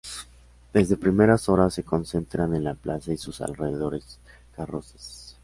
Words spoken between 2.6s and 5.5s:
la plaza y sus alrededores carrozas.